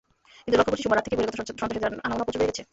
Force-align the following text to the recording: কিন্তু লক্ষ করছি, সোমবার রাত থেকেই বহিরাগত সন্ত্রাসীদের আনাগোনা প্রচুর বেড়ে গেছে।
কিন্তু 0.43 0.57
লক্ষ 0.57 0.69
করছি, 0.71 0.83
সোমবার 0.85 0.97
রাত 0.97 1.03
থেকেই 1.05 1.17
বহিরাগত 1.19 1.37
সন্ত্রাসীদের 1.39 1.93
আনাগোনা 2.05 2.25
প্রচুর 2.27 2.41
বেড়ে 2.41 2.51
গেছে। 2.51 2.63